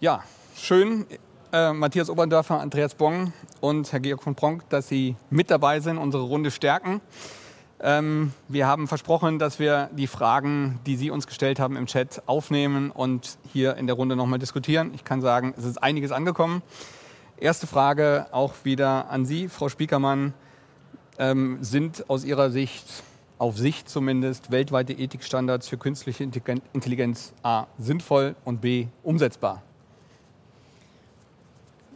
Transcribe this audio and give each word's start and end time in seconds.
Ja, 0.00 0.22
schön, 0.54 1.06
äh, 1.52 1.72
Matthias 1.72 2.08
Oberndörfer, 2.08 2.60
Andreas 2.60 2.94
Bong 2.94 3.32
und 3.60 3.92
Herr 3.92 3.98
Georg 3.98 4.22
von 4.22 4.36
Pronk, 4.36 4.62
dass 4.68 4.86
Sie 4.86 5.16
mit 5.28 5.50
dabei 5.50 5.80
sind, 5.80 5.98
unsere 5.98 6.22
Runde 6.22 6.52
stärken. 6.52 7.00
Ähm, 7.80 8.32
wir 8.46 8.68
haben 8.68 8.86
versprochen, 8.86 9.40
dass 9.40 9.58
wir 9.58 9.90
die 9.90 10.06
Fragen, 10.06 10.78
die 10.86 10.94
Sie 10.94 11.10
uns 11.10 11.26
gestellt 11.26 11.58
haben 11.58 11.76
im 11.76 11.86
Chat, 11.86 12.22
aufnehmen 12.26 12.92
und 12.92 13.38
hier 13.52 13.76
in 13.76 13.88
der 13.88 13.96
Runde 13.96 14.14
nochmal 14.14 14.38
diskutieren. 14.38 14.92
Ich 14.94 15.02
kann 15.02 15.20
sagen, 15.20 15.52
es 15.58 15.64
ist 15.64 15.82
einiges 15.82 16.12
angekommen. 16.12 16.62
Erste 17.36 17.66
Frage 17.66 18.28
auch 18.30 18.54
wieder 18.62 19.10
an 19.10 19.26
Sie, 19.26 19.48
Frau 19.48 19.68
Spiekermann. 19.68 20.32
Ähm, 21.18 21.58
sind 21.60 22.08
aus 22.08 22.22
Ihrer 22.22 22.52
Sicht, 22.52 22.86
auf 23.38 23.58
Sicht 23.58 23.88
zumindest, 23.88 24.52
weltweite 24.52 24.92
Ethikstandards 24.92 25.66
für 25.66 25.76
künstliche 25.76 26.22
Intelligenz 26.22 27.32
A 27.42 27.66
sinnvoll 27.78 28.36
und 28.44 28.60
B 28.60 28.86
umsetzbar? 29.02 29.64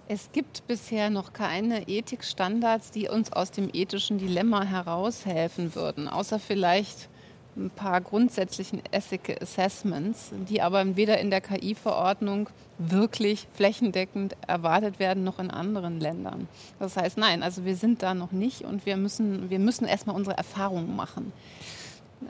Es 0.08 0.30
gibt 0.32 0.66
bisher 0.66 1.10
noch 1.10 1.32
keine 1.32 1.88
Ethikstandards, 1.88 2.90
die 2.90 3.08
uns 3.08 3.32
aus 3.32 3.50
dem 3.50 3.70
ethischen 3.72 4.18
Dilemma 4.18 4.64
heraushelfen 4.64 5.74
würden, 5.74 6.08
außer 6.08 6.38
vielleicht 6.38 7.08
ein 7.56 7.70
paar 7.70 8.00
grundsätzlichen 8.00 8.82
Ethical 8.90 9.36
Assessments, 9.40 10.30
die 10.48 10.62
aber 10.62 10.96
weder 10.96 11.18
in 11.18 11.30
der 11.30 11.40
KI-Verordnung 11.40 12.48
wirklich 12.78 13.46
flächendeckend 13.52 14.36
erwartet 14.46 14.98
werden, 14.98 15.22
noch 15.22 15.38
in 15.38 15.50
anderen 15.50 16.00
Ländern. 16.00 16.48
Das 16.78 16.96
heißt, 16.96 17.18
nein, 17.18 17.42
also 17.42 17.64
wir 17.64 17.76
sind 17.76 18.02
da 18.02 18.14
noch 18.14 18.32
nicht 18.32 18.62
und 18.62 18.86
wir 18.86 18.96
müssen, 18.96 19.50
wir 19.50 19.58
müssen 19.58 19.86
erstmal 19.86 20.16
unsere 20.16 20.36
Erfahrungen 20.36 20.96
machen. 20.96 21.32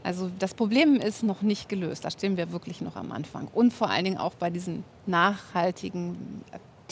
Also 0.03 0.31
das 0.39 0.55
Problem 0.55 0.97
ist 0.97 1.23
noch 1.23 1.42
nicht 1.42 1.69
gelöst, 1.69 2.05
da 2.05 2.11
stehen 2.11 2.36
wir 2.36 2.51
wirklich 2.51 2.81
noch 2.81 2.97
am 2.97 3.12
Anfang. 3.12 3.48
Und 3.53 3.73
vor 3.73 3.91
allen 3.91 4.05
Dingen 4.05 4.19
auch 4.19 4.34
bei 4.34 4.51
diesen 4.51 4.84
nachhaltigen 5.07 6.42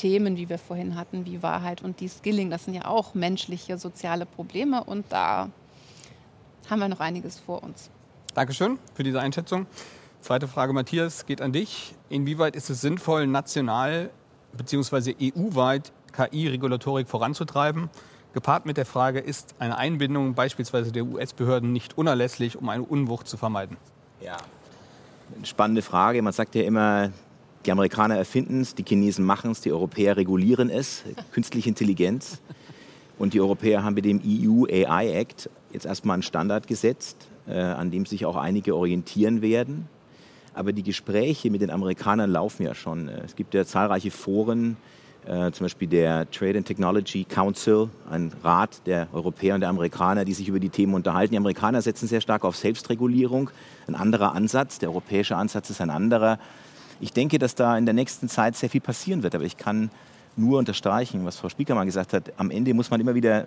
Themen, 0.01 0.39
wie 0.39 0.49
wir 0.49 0.57
vorhin 0.57 0.95
hatten, 0.95 1.27
wie 1.27 1.43
Wahrheit 1.43 1.83
und 1.83 2.01
die 2.01 2.09
Skilling, 2.09 2.49
das 2.49 2.65
sind 2.65 2.73
ja 2.73 2.87
auch 2.87 3.13
menschliche, 3.13 3.77
soziale 3.77 4.25
Probleme 4.25 4.83
und 4.83 5.05
da 5.11 5.51
haben 6.71 6.79
wir 6.79 6.89
noch 6.89 7.01
einiges 7.01 7.39
vor 7.39 7.63
uns. 7.63 7.91
Dankeschön 8.33 8.79
für 8.95 9.03
diese 9.03 9.21
Einschätzung. 9.21 9.67
Zweite 10.23 10.49
Frage, 10.49 10.73
Matthias, 10.73 11.27
geht 11.27 11.43
an 11.43 11.53
dich. 11.53 11.95
Inwieweit 12.09 12.57
ist 12.57 12.71
es 12.71 12.81
sinnvoll, 12.81 13.27
national 13.27 14.09
bzw. 14.57 15.15
EU-weit 15.21 15.93
KI-Regulatorik 16.13 17.07
voranzutreiben? 17.07 17.91
Gepaart 18.33 18.65
mit 18.65 18.79
der 18.79 18.87
Frage, 18.87 19.19
ist 19.19 19.55
eine 19.59 19.77
Einbindung 19.77 20.33
beispielsweise 20.33 20.93
der 20.93 21.05
US-Behörden 21.05 21.75
nicht 21.75 21.99
unerlässlich, 21.99 22.57
um 22.57 22.71
eine 22.71 22.85
Unwucht 22.85 23.29
zu 23.29 23.37
vermeiden? 23.37 23.77
Ja, 24.23 24.39
eine 25.37 25.45
spannende 25.45 25.83
Frage. 25.83 26.23
Man 26.23 26.33
sagt 26.33 26.55
ja 26.55 26.63
immer, 26.63 27.11
die 27.67 27.73
Amerikaner 27.73 28.17
erfinden 28.17 28.63
es, 28.63 28.75
die 28.75 28.85
Chinesen 28.85 29.25
machen 29.25 29.51
es, 29.51 29.61
die 29.61 29.73
Europäer 29.73 30.17
regulieren 30.17 30.71
es, 30.71 31.05
künstliche 31.33 31.69
Intelligenz. 31.69 32.41
Und 33.19 33.35
die 33.35 33.41
Europäer 33.41 33.85
haben 33.85 33.95
mit 33.95 34.07
dem 34.07 34.21
EU 34.25 34.65
AI 34.65 35.13
Act 35.13 35.51
jetzt 35.73 35.85
erstmal 35.85 36.15
einen 36.15 36.23
Standard 36.23 36.67
gesetzt, 36.67 37.29
äh, 37.47 37.61
an 37.61 37.91
dem 37.91 38.07
sich 38.07 38.25
auch 38.25 38.37
einige 38.37 38.75
orientieren 38.75 39.43
werden. 39.43 39.89
Aber 40.55 40.73
die 40.73 40.83
Gespräche 40.83 41.51
mit 41.51 41.61
den 41.61 41.71
Amerikanern 41.71 42.31
laufen 42.31 42.65
ja 42.65 42.75
schon. 42.75 43.09
Es 43.09 43.37
gibt 43.37 43.53
ja 43.53 43.65
zahlreiche 43.67 44.11
Foren, 44.11 44.79
äh, 45.27 45.53
zum 45.53 45.67
Beispiel 45.67 45.87
der 45.87 46.31
Trade 46.31 46.59
and 46.59 46.67
Technology 46.67 47.25
Council, 47.25 47.91
ein 48.11 48.33
Rat 48.43 48.81
der 48.87 49.09
Europäer 49.13 49.55
und 49.55 49.61
der 49.61 49.69
Amerikaner, 49.69 50.25
die 50.25 50.33
sich 50.33 50.49
über 50.49 50.59
die 50.59 50.71
Themen 50.71 50.95
unterhalten. 50.95 51.33
Die 51.33 51.39
Amerikaner 51.39 51.83
setzen 51.83 52.09
sehr 52.09 52.23
stark 52.23 52.43
auf 52.43 52.57
Selbstregulierung, 52.57 53.51
ein 53.87 53.95
anderer 53.95 54.35
Ansatz. 54.35 54.79
Der 54.79 54.89
europäische 54.89 55.37
Ansatz 55.37 55.69
ist 55.69 55.83
ein 55.83 55.91
anderer. 55.91 56.39
Ich 57.01 57.13
denke, 57.13 57.39
dass 57.39 57.55
da 57.55 57.77
in 57.79 57.87
der 57.87 57.95
nächsten 57.95 58.29
Zeit 58.29 58.57
sehr 58.57 58.69
viel 58.69 58.81
passieren 58.81 59.23
wird, 59.23 59.35
aber 59.35 59.45
ich 59.45 59.57
kann 59.57 59.91
nur 60.37 60.59
unterstreichen, 60.59 61.25
was 61.25 61.37
Frau 61.37 61.49
Spiekermann 61.49 61.87
gesagt 61.87 62.13
hat. 62.13 62.33
Am 62.37 62.51
Ende 62.51 62.75
muss 62.75 62.91
man 62.91 63.01
immer 63.01 63.15
wieder 63.15 63.47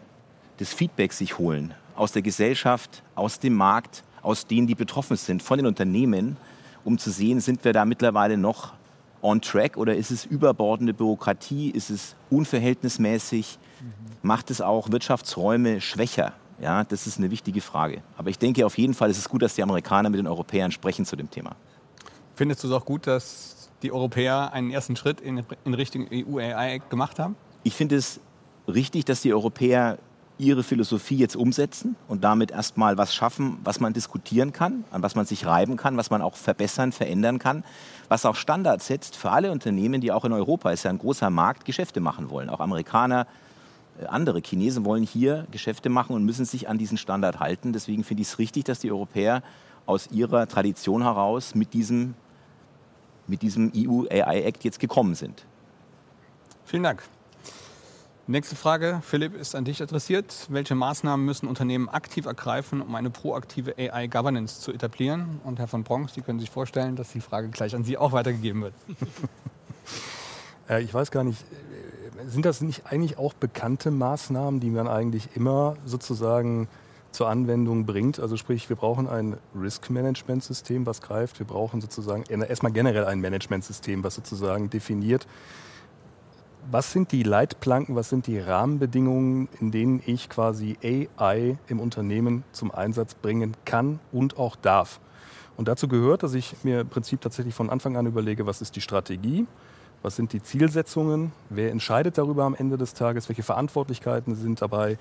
das 0.58 0.74
Feedback 0.74 1.14
sich 1.14 1.38
holen 1.38 1.74
aus 1.96 2.12
der 2.12 2.22
Gesellschaft, 2.22 3.04
aus 3.16 3.40
dem 3.40 3.54
Markt, 3.54 4.04
aus 4.22 4.48
denen, 4.48 4.68
die 4.68 4.76
betroffen 4.76 5.18
sind, 5.18 5.44
von 5.44 5.58
den 5.58 5.68
Unternehmen, 5.68 6.38
um 6.84 6.98
zu 6.98 7.12
sehen, 7.12 7.40
sind 7.40 7.64
wir 7.64 7.74
da 7.74 7.86
mittlerweile 7.86 8.38
noch 8.38 8.74
on 9.22 9.42
track 9.42 9.78
oder 9.78 9.96
ist 9.96 10.12
es 10.12 10.26
überbordende 10.26 10.94
Bürokratie, 10.94 11.70
ist 11.70 11.90
es 11.90 12.16
unverhältnismäßig, 12.30 13.58
mhm. 13.80 13.94
macht 14.22 14.52
es 14.52 14.62
auch 14.62 14.92
Wirtschaftsräume 14.92 15.80
schwächer? 15.80 16.34
Ja, 16.60 16.84
das 16.84 17.08
ist 17.08 17.18
eine 17.18 17.32
wichtige 17.32 17.62
Frage. 17.62 18.02
Aber 18.18 18.30
ich 18.30 18.38
denke 18.38 18.66
auf 18.66 18.78
jeden 18.78 18.94
Fall 18.94 19.10
ist 19.10 19.18
es 19.18 19.30
gut, 19.30 19.42
dass 19.42 19.56
die 19.56 19.64
Amerikaner 19.64 20.10
mit 20.10 20.20
den 20.20 20.28
Europäern 20.28 20.72
sprechen 20.72 21.06
zu 21.06 21.16
dem 21.16 21.30
Thema. 21.30 21.56
Findest 22.36 22.64
du 22.64 22.68
es 22.68 22.74
auch 22.74 22.86
gut, 22.86 23.08
dass 23.08 23.70
die 23.84 23.92
Europäer 23.92 24.54
einen 24.54 24.72
ersten 24.72 24.96
Schritt 24.96 25.22
in, 25.22 25.44
in 25.66 25.74
Richtung 25.74 26.08
EU-AI 26.12 26.82
gemacht 26.90 27.20
haben? 27.20 27.36
Ich 27.64 27.76
finde 27.76 27.96
es 27.96 28.20
richtig, 28.68 29.06
dass 29.06 29.22
die 29.22 29.34
Europäer 29.34 29.98
ihre 30.40 30.64
Philosophie 30.64 31.16
jetzt 31.16 31.36
umsetzen 31.36 31.96
und 32.08 32.24
damit 32.24 32.52
erstmal 32.52 32.98
was 32.98 33.14
schaffen, 33.14 33.60
was 33.64 33.80
man 33.80 33.94
diskutieren 33.94 34.52
kann, 34.52 34.84
an 34.92 35.04
was 35.04 35.16
man 35.16 35.26
sich 35.26 35.46
reiben 35.46 35.78
kann, 35.78 35.96
was 35.96 36.10
man 36.10 36.22
auch 36.22 36.36
verbessern, 36.36 36.92
verändern 36.92 37.38
kann, 37.38 37.64
was 38.10 38.26
auch 38.26 38.36
Standards 38.36 38.88
setzt 38.88 39.16
für 39.16 39.30
alle 39.30 39.52
Unternehmen, 39.52 40.02
die 40.02 40.12
auch 40.12 40.26
in 40.26 40.34
Europa, 40.34 40.72
ist 40.72 40.84
ja 40.84 40.90
ein 40.90 40.98
großer 40.98 41.30
Markt, 41.30 41.66
Geschäfte 41.66 42.00
machen 42.00 42.30
wollen. 42.32 42.50
Auch 42.50 42.62
Amerikaner, 42.62 43.28
äh, 44.02 44.06
andere 44.08 44.42
Chinesen 44.44 44.86
wollen 44.86 45.04
hier 45.04 45.46
Geschäfte 45.52 45.90
machen 45.90 46.16
und 46.16 46.26
müssen 46.26 46.46
sich 46.46 46.68
an 46.68 46.80
diesen 46.80 46.98
Standard 46.98 47.40
halten. 47.40 47.72
Deswegen 47.72 48.04
finde 48.04 48.22
ich 48.22 48.30
es 48.30 48.40
richtig, 48.40 48.64
dass 48.64 48.80
die 48.80 48.92
Europäer 48.92 49.44
aus 49.86 50.10
ihrer 50.12 50.48
Tradition 50.48 51.04
heraus 51.04 51.56
mit 51.56 51.74
diesem 51.74 52.16
mit 53.28 53.42
diesem 53.42 53.72
EU 53.76 54.04
AI 54.10 54.44
Act 54.44 54.64
jetzt 54.64 54.80
gekommen 54.80 55.16
sind. 55.16 55.46
Vielen 56.66 56.84
Dank. 56.84 57.04
Nächste 58.26 58.56
Frage, 58.56 59.02
Philipp, 59.04 59.36
ist 59.36 59.54
an 59.54 59.66
dich 59.66 59.82
adressiert. 59.82 60.48
Welche 60.50 60.76
Maßnahmen 60.76 61.26
müssen 61.26 61.46
Unternehmen 61.46 61.90
aktiv 61.90 62.26
ergreifen, 62.26 62.82
um 62.82 62.96
eine 62.96 63.10
proaktive 63.10 63.76
AI-Governance 63.78 64.62
zu 64.62 64.72
etablieren? 64.72 65.42
Und 65.44 65.60
Herr 65.60 65.68
von 65.68 65.84
Bronx, 65.84 66.14
Sie 66.14 66.22
können 66.22 66.40
sich 66.40 66.50
vorstellen, 66.50 66.96
dass 66.96 67.12
die 67.12 67.20
Frage 67.20 67.50
gleich 67.50 67.76
an 67.76 67.84
Sie 67.84 67.98
auch 67.98 68.12
weitergegeben 68.12 68.62
wird. 68.62 68.74
Äh, 70.70 70.82
ich 70.82 70.94
weiß 70.94 71.12
gar 71.12 71.26
nicht, 71.26 71.42
äh, 71.42 72.30
sind 72.30 72.46
das 72.46 72.62
nicht 72.62 72.86
eigentlich 72.86 73.18
auch 73.18 73.34
bekannte 73.34 73.92
Maßnahmen, 73.92 74.62
die 74.62 74.70
man 74.70 74.88
eigentlich 74.88 75.36
immer 75.36 75.76
sozusagen 75.86 76.70
zur 77.14 77.30
Anwendung 77.30 77.86
bringt. 77.86 78.20
Also 78.20 78.36
sprich, 78.38 78.68
wir 78.70 78.76
brauchen 78.76 79.08
ein 79.08 79.38
Risk-Management-System, 79.56 80.86
was 80.86 81.02
greift. 81.02 81.40
Wir 81.40 81.48
brauchen 81.48 81.80
sozusagen 81.80 82.24
erstmal 82.24 82.72
generell 82.72 83.06
ein 83.06 83.20
Management-System, 83.22 84.04
was 84.04 84.16
sozusagen 84.16 84.70
definiert, 84.70 85.28
was 86.72 86.92
sind 86.92 87.12
die 87.12 87.24
Leitplanken, 87.24 87.96
was 87.96 88.10
sind 88.10 88.26
die 88.26 88.40
Rahmenbedingungen, 88.40 89.50
in 89.60 89.72
denen 89.72 90.02
ich 90.06 90.30
quasi 90.30 90.78
AI 90.82 91.58
im 91.68 91.80
Unternehmen 91.80 92.44
zum 92.52 92.72
Einsatz 92.72 93.16
bringen 93.16 93.56
kann 93.66 94.00
und 94.12 94.38
auch 94.38 94.56
darf. 94.56 95.00
Und 95.56 95.68
dazu 95.68 95.88
gehört, 95.88 96.24
dass 96.24 96.34
ich 96.34 96.56
mir 96.64 96.82
im 96.82 96.90
Prinzip 96.90 97.22
tatsächlich 97.22 97.54
von 97.54 97.70
Anfang 97.70 97.98
an 97.98 98.06
überlege, 98.06 98.46
was 98.46 98.62
ist 98.62 98.76
die 98.76 98.82
Strategie, 98.82 99.46
was 100.04 100.18
sind 100.18 100.34
die 100.34 100.44
Zielsetzungen, 100.44 101.32
wer 101.50 101.72
entscheidet 101.72 102.18
darüber 102.18 102.44
am 102.44 102.54
Ende 102.54 102.78
des 102.78 102.94
Tages, 102.94 103.30
welche 103.30 103.42
Verantwortlichkeiten 103.42 104.36
sind 104.36 104.62
dabei, 104.62 105.00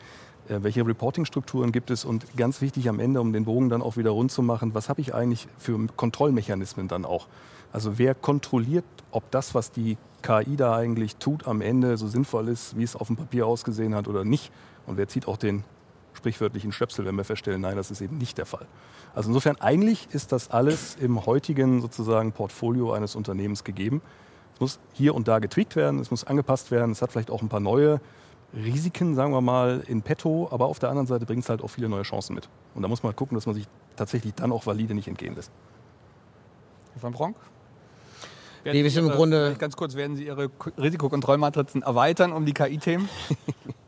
äh, 0.48 0.60
welche 0.62 0.86
Reporting-Strukturen 0.86 1.72
gibt 1.72 1.90
es 1.90 2.04
und 2.04 2.36
ganz 2.36 2.60
wichtig 2.60 2.88
am 2.88 3.00
Ende, 3.00 3.20
um 3.20 3.32
den 3.32 3.44
Bogen 3.44 3.68
dann 3.68 3.82
auch 3.82 3.96
wieder 3.96 4.10
rund 4.10 4.32
zu 4.32 4.42
machen, 4.42 4.74
was 4.74 4.88
habe 4.88 5.00
ich 5.00 5.12
eigentlich 5.12 5.48
für 5.58 5.86
Kontrollmechanismen 5.96 6.88
dann 6.88 7.04
auch? 7.04 7.26
Also 7.72 7.98
wer 7.98 8.14
kontrolliert, 8.14 8.84
ob 9.10 9.28
das, 9.30 9.54
was 9.54 9.72
die 9.72 9.98
KI 10.22 10.56
da 10.56 10.76
eigentlich 10.76 11.16
tut, 11.16 11.48
am 11.48 11.60
Ende 11.60 11.96
so 11.96 12.06
sinnvoll 12.06 12.48
ist, 12.48 12.76
wie 12.76 12.84
es 12.84 12.94
auf 12.94 13.08
dem 13.08 13.16
Papier 13.16 13.46
ausgesehen 13.46 13.94
hat 13.94 14.08
oder 14.08 14.24
nicht? 14.24 14.52
Und 14.86 14.98
wer 14.98 15.08
zieht 15.08 15.26
auch 15.26 15.36
den 15.36 15.64
sprichwörtlichen 16.14 16.70
Stöpsel, 16.70 17.04
wenn 17.06 17.16
wir 17.16 17.24
feststellen, 17.24 17.60
nein, 17.60 17.76
das 17.76 17.90
ist 17.90 18.00
eben 18.00 18.18
nicht 18.18 18.38
der 18.38 18.46
Fall. 18.46 18.66
Also 19.14 19.30
insofern 19.30 19.56
eigentlich 19.60 20.08
ist 20.12 20.30
das 20.30 20.50
alles 20.50 20.96
im 21.00 21.26
heutigen 21.26 21.80
sozusagen 21.80 22.32
Portfolio 22.32 22.92
eines 22.92 23.16
Unternehmens 23.16 23.64
gegeben. 23.64 24.02
Es 24.62 24.76
muss 24.76 24.78
hier 24.92 25.16
und 25.16 25.26
da 25.26 25.40
getweakt 25.40 25.74
werden, 25.74 25.98
es 25.98 26.12
muss 26.12 26.22
angepasst 26.22 26.70
werden, 26.70 26.92
es 26.92 27.02
hat 27.02 27.10
vielleicht 27.10 27.32
auch 27.32 27.42
ein 27.42 27.48
paar 27.48 27.58
neue 27.58 28.00
Risiken, 28.54 29.16
sagen 29.16 29.32
wir 29.32 29.40
mal, 29.40 29.82
in 29.88 30.02
petto, 30.02 30.46
aber 30.52 30.66
auf 30.66 30.78
der 30.78 30.88
anderen 30.88 31.08
Seite 31.08 31.26
bringt 31.26 31.42
es 31.42 31.48
halt 31.48 31.62
auch 31.62 31.68
viele 31.68 31.88
neue 31.88 32.02
Chancen 32.02 32.36
mit. 32.36 32.48
Und 32.76 32.82
da 32.82 32.88
muss 32.88 33.02
man 33.02 33.08
halt 33.08 33.16
gucken, 33.16 33.34
dass 33.34 33.46
man 33.46 33.56
sich 33.56 33.66
tatsächlich 33.96 34.34
dann 34.34 34.52
auch 34.52 34.64
valide 34.64 34.94
nicht 34.94 35.08
entgehen 35.08 35.34
lässt. 35.34 35.50
Herr 36.94 37.02
van 37.02 37.12
Bronk? 37.12 37.36
Nee, 38.64 38.84
wir 38.84 38.90
sind 38.92 39.06
im 39.06 39.10
Grunde 39.10 39.56
ganz 39.58 39.74
kurz, 39.74 39.96
werden 39.96 40.14
Sie 40.14 40.26
Ihre 40.26 40.48
Risikokontrollmatrizen 40.78 41.82
erweitern 41.82 42.32
um 42.32 42.46
die 42.46 42.54
KI-Themen? 42.54 43.08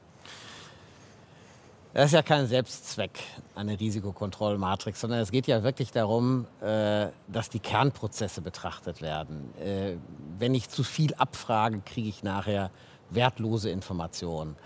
Das 1.95 2.07
ist 2.07 2.13
ja 2.13 2.23
kein 2.23 2.49
Selbstzweck, 2.49 3.21
eine 3.55 3.79
Risikokontrollmatrix, 3.79 5.01
sondern 5.01 5.21
es 5.21 5.31
geht 5.31 5.47
ja 5.47 5.63
wirklich 5.63 5.93
darum, 5.93 6.45
äh, 6.61 7.07
dass 7.29 7.51
die 7.51 7.61
Kernprozesse 7.61 8.41
betrachtet 8.41 9.01
werden. 9.01 9.55
Äh, 9.61 9.95
wenn 10.37 10.57
ich 10.57 10.69
zu 10.69 10.83
viel 10.83 11.15
abfrage, 11.15 11.81
kriege 11.87 12.09
ich 12.09 12.25
nachher 12.25 12.73
wertlose 13.11 13.71
Informationen. 13.71 14.57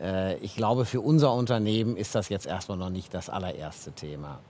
Äh, 0.00 0.38
ich 0.38 0.56
glaube, 0.56 0.86
für 0.86 1.02
unser 1.02 1.34
Unternehmen 1.34 1.94
ist 1.94 2.14
das 2.14 2.30
jetzt 2.30 2.46
erstmal 2.46 2.78
noch 2.78 2.88
nicht 2.88 3.12
das 3.12 3.28
allererste 3.28 3.92
Thema. 3.92 4.40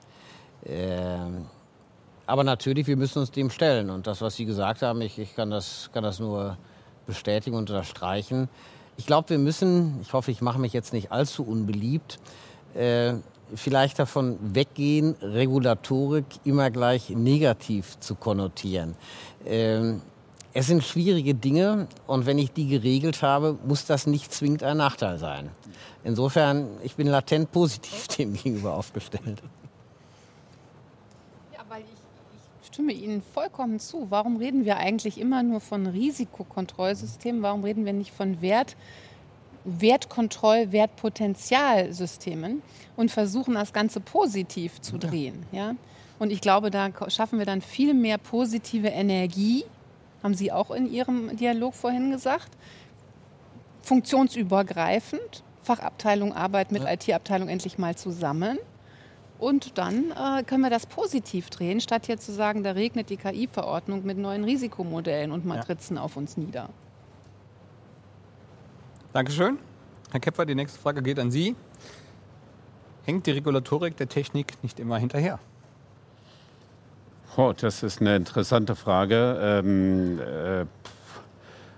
Aber 2.26 2.44
natürlich, 2.44 2.86
wir 2.88 2.96
müssen 2.96 3.20
uns 3.20 3.30
dem 3.30 3.48
stellen. 3.48 3.90
Und 3.90 4.06
das, 4.06 4.20
was 4.20 4.36
Sie 4.36 4.44
gesagt 4.44 4.82
haben, 4.82 5.00
ich, 5.00 5.18
ich 5.18 5.34
kann, 5.34 5.50
das, 5.50 5.88
kann 5.92 6.02
das 6.02 6.18
nur 6.18 6.58
bestätigen 7.06 7.56
und 7.56 7.70
unterstreichen. 7.70 8.48
Ich 8.98 9.06
glaube, 9.06 9.30
wir 9.30 9.38
müssen, 9.38 10.00
ich 10.02 10.12
hoffe, 10.12 10.32
ich 10.32 10.42
mache 10.42 10.58
mich 10.58 10.72
jetzt 10.72 10.92
nicht 10.92 11.12
allzu 11.12 11.44
unbeliebt, 11.44 12.18
äh, 12.74 13.14
vielleicht 13.54 13.98
davon 13.98 14.38
weggehen, 14.54 15.14
Regulatorik 15.22 16.26
immer 16.44 16.70
gleich 16.70 17.10
negativ 17.10 17.98
zu 18.00 18.16
konnotieren. 18.16 18.96
Ähm, 19.46 20.02
es 20.52 20.66
sind 20.66 20.82
schwierige 20.82 21.34
Dinge 21.34 21.86
und 22.08 22.26
wenn 22.26 22.38
ich 22.38 22.52
die 22.52 22.66
geregelt 22.66 23.22
habe, 23.22 23.56
muss 23.64 23.86
das 23.86 24.08
nicht 24.08 24.32
zwingend 24.32 24.64
ein 24.64 24.78
Nachteil 24.78 25.18
sein. 25.18 25.50
Insofern, 26.02 26.66
ich 26.82 26.96
bin 26.96 27.06
latent 27.06 27.52
positiv 27.52 28.08
dem 28.18 28.34
gegenüber 28.34 28.74
aufgestellt. 28.74 29.40
Ja, 31.52 31.60
weil 31.68 31.82
ich, 31.82 32.64
ich 32.64 32.67
stimme 32.78 32.92
Ihnen 32.92 33.22
vollkommen 33.22 33.80
zu. 33.80 34.06
Warum 34.08 34.36
reden 34.36 34.64
wir 34.64 34.76
eigentlich 34.76 35.18
immer 35.18 35.42
nur 35.42 35.58
von 35.58 35.88
Risikokontrollsystemen? 35.88 37.42
Warum 37.42 37.64
reden 37.64 37.84
wir 37.84 37.92
nicht 37.92 38.12
von 38.12 38.40
Wert? 38.40 38.76
Wertkontroll, 39.64 40.70
Wertpotentialsystemen 40.70 42.62
und 42.94 43.10
versuchen 43.10 43.54
das 43.54 43.72
Ganze 43.72 43.98
positiv 43.98 44.80
zu 44.80 44.96
drehen. 44.96 45.44
Ja? 45.50 45.74
Und 46.20 46.30
ich 46.30 46.40
glaube, 46.40 46.70
da 46.70 46.88
schaffen 47.08 47.40
wir 47.40 47.46
dann 47.46 47.62
viel 47.62 47.94
mehr 47.94 48.16
positive 48.16 48.86
Energie 48.86 49.64
haben 50.22 50.34
Sie 50.34 50.52
auch 50.52 50.70
in 50.70 50.88
Ihrem 50.88 51.36
Dialog 51.36 51.74
vorhin 51.74 52.12
gesagt. 52.12 52.50
Funktionsübergreifend, 53.82 55.42
Fachabteilung 55.64 56.32
Arbeit 56.32 56.70
mit 56.70 56.84
ja. 56.84 56.92
IT-Abteilung 56.92 57.48
endlich 57.48 57.76
mal 57.76 57.96
zusammen. 57.96 58.58
Und 59.38 59.78
dann 59.78 60.10
äh, 60.10 60.42
können 60.42 60.62
wir 60.62 60.70
das 60.70 60.86
positiv 60.86 61.48
drehen, 61.50 61.80
statt 61.80 62.08
jetzt 62.08 62.26
zu 62.26 62.32
sagen, 62.32 62.64
da 62.64 62.72
regnet 62.72 63.08
die 63.08 63.16
KI-Verordnung 63.16 64.04
mit 64.04 64.18
neuen 64.18 64.42
Risikomodellen 64.44 65.30
und 65.30 65.46
Matrizen 65.46 65.96
ja. 65.96 66.02
auf 66.02 66.16
uns 66.16 66.36
nieder. 66.36 66.68
Dankeschön. 69.12 69.58
Herr 70.10 70.20
Kepfer, 70.20 70.44
die 70.44 70.54
nächste 70.54 70.80
Frage 70.80 71.02
geht 71.02 71.18
an 71.18 71.30
Sie. 71.30 71.54
Hängt 73.04 73.26
die 73.26 73.30
Regulatorik 73.30 73.96
der 73.96 74.08
Technik 74.08 74.54
nicht 74.62 74.80
immer 74.80 74.98
hinterher? 74.98 75.38
Oh, 77.36 77.52
das 77.56 77.82
ist 77.84 78.00
eine 78.00 78.16
interessante 78.16 78.74
Frage. 78.74 79.38
Ähm, 79.40 80.18
äh, 80.20 80.66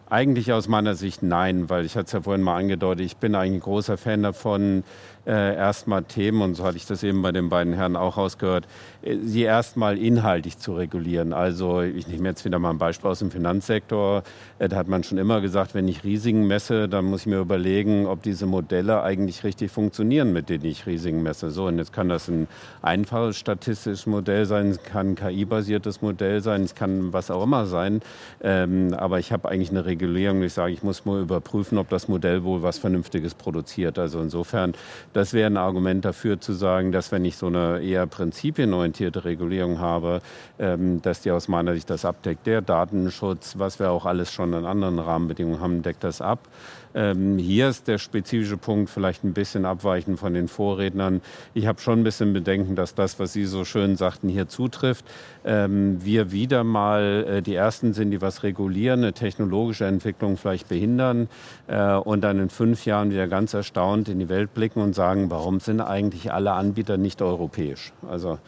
eigentlich 0.08 0.52
aus 0.52 0.68
meiner 0.68 0.94
Sicht 0.94 1.22
nein, 1.22 1.70
weil 1.70 1.84
ich 1.84 1.96
hatte 1.96 2.06
es 2.06 2.12
ja 2.12 2.20
vorhin 2.22 2.42
mal 2.42 2.56
angedeutet, 2.56 3.06
ich 3.06 3.16
bin 3.16 3.34
eigentlich 3.34 3.58
ein 3.58 3.60
großer 3.60 3.96
Fan 3.96 4.22
davon, 4.22 4.82
äh, 5.26 5.55
erstmal 5.55 6.05
Themen, 6.05 6.43
und 6.43 6.55
so 6.55 6.64
hatte 6.64 6.76
ich 6.76 6.87
das 6.87 7.02
eben 7.02 7.22
bei 7.22 7.32
den 7.32 7.49
beiden 7.49 7.72
Herren 7.72 7.96
auch 7.96 8.17
rausgehört, 8.17 8.67
äh, 9.02 9.17
sie 9.22 9.43
erstmal 9.43 9.99
inhaltlich 9.99 10.58
zu 10.58 10.75
regulieren. 10.75 11.32
Also 11.32 11.82
ich 11.82 12.08
nehme 12.08 12.28
jetzt 12.28 12.44
wieder 12.44 12.58
mal 12.58 12.70
ein 12.70 12.78
Beispiel 12.78 13.11
aus 13.11 13.19
dem 13.19 13.31
Finanzsektor. 13.31 14.22
Äh, 14.58 14.69
da 14.69 14.76
hat 14.76 14.88
man 14.88 15.05
schon 15.05 15.19
immer 15.19 15.40
gesagt, 15.40 15.75
wenn 15.75 15.88
ich 15.88 16.05
Risiken 16.05 16.46
messe, 16.46 16.88
dann 16.88 17.05
muss 17.05 17.20
ich 17.20 17.26
mir 17.26 17.38
überlegen, 17.38 18.06
ob 18.06 18.22
diese 18.22 18.46
Modelle 18.46 19.02
eigentlich 19.02 19.44
richtig 19.44 19.70
funktionieren, 19.70 20.32
mit 20.32 20.49
denen 20.49 20.64
ich 20.64 20.87
Risiken 20.87 21.23
messe. 21.23 21.50
So, 21.50 21.66
und 21.66 21.78
jetzt 21.78 21.93
kann 21.93 22.08
das 22.08 22.28
ein 22.28 22.49
einfaches 22.82 23.37
statistisches 23.37 24.06
Modell 24.06 24.46
sein, 24.46 24.69
es 24.69 24.82
kann 24.82 25.11
ein 25.11 25.14
KI-basiertes 25.16 26.02
Modell 26.02 26.40
sein, 26.40 26.62
es 26.62 26.75
kann 26.75 27.12
was 27.12 27.31
auch 27.31 27.43
immer 27.43 27.66
sein. 27.66 28.00
Ähm, 28.43 28.94
aber 28.94 29.19
ich 29.19 29.32
habe 29.32 29.49
eigentlich 29.49 29.70
eine 29.70 29.84
Regulierung, 29.84 30.43
ich 30.43 30.55
sage, 30.55 30.73
ich 30.73 30.82
muss 30.82 31.05
mal 31.05 31.20
überprüfen, 31.20 31.78
ob 31.78 31.88
das 31.88 32.08
Modell 32.08 32.43
wohl 32.44 32.62
was 32.62 32.78
Vernünftiges 32.78 33.34
produziert. 33.34 33.99
Also 33.99 34.20
insofern 34.20 34.75
das 35.12 35.32
wäre 35.32 35.46
ein 35.46 35.56
Argument 35.56 36.04
dafür 36.04 36.40
zu 36.40 36.52
sagen, 36.52 36.92
dass 36.92 37.12
wenn 37.12 37.24
ich 37.24 37.36
so 37.36 37.46
eine 37.46 37.80
eher 37.80 38.06
prinzipienorientierte 38.06 39.24
Regulierung 39.24 39.78
habe, 39.78 40.20
ähm, 40.58 41.02
dass 41.02 41.20
die 41.22 41.30
aus 41.30 41.48
meiner 41.48 41.74
Sicht 41.74 41.90
das 41.90 42.04
abdeckt. 42.04 42.46
Der 42.46 42.60
Datenschutz, 42.60 43.58
was 43.58 43.78
wir 43.78 43.90
auch 43.90 44.06
alles 44.06 44.32
schon 44.32 44.52
in 44.52 44.64
anderen 44.64 44.98
Rahmenbedingungen 44.98 45.60
haben, 45.60 45.82
deckt 45.82 46.04
das 46.04 46.20
ab. 46.20 46.48
Ähm, 46.92 47.38
hier 47.38 47.68
ist 47.68 47.86
der 47.86 47.98
spezifische 47.98 48.56
Punkt 48.56 48.90
vielleicht 48.90 49.22
ein 49.22 49.32
bisschen 49.32 49.64
abweichend 49.64 50.18
von 50.18 50.34
den 50.34 50.48
Vorrednern. 50.48 51.20
Ich 51.54 51.66
habe 51.66 51.80
schon 51.80 52.00
ein 52.00 52.04
bisschen 52.04 52.32
Bedenken, 52.32 52.74
dass 52.74 52.94
das, 52.94 53.18
was 53.20 53.32
Sie 53.32 53.44
so 53.44 53.64
schön 53.64 53.96
sagten, 53.96 54.28
hier 54.28 54.48
zutrifft. 54.48 55.04
Ähm, 55.44 56.04
wir 56.04 56.32
wieder 56.32 56.64
mal 56.64 57.24
äh, 57.28 57.42
die 57.42 57.54
Ersten 57.54 57.92
sind, 57.92 58.10
die 58.10 58.20
was 58.20 58.42
regulieren, 58.42 59.00
eine 59.00 59.12
technologische 59.12 59.86
Entwicklung 59.86 60.36
vielleicht 60.36 60.68
behindern 60.68 61.28
äh, 61.68 61.94
und 61.94 62.22
dann 62.22 62.40
in 62.40 62.50
fünf 62.50 62.84
Jahren 62.86 63.10
wieder 63.10 63.28
ganz 63.28 63.54
erstaunt 63.54 64.08
in 64.08 64.18
die 64.18 64.28
Welt 64.28 64.52
blicken 64.52 64.80
und 64.80 64.94
sagen, 64.94 65.00
warum 65.31 65.61
sind 65.61 65.81
eigentlich 65.81 66.32
alle 66.32 66.52
Anbieter 66.52 66.97
nicht 66.97 67.23
europäisch? 67.23 67.93
Also 68.08 68.38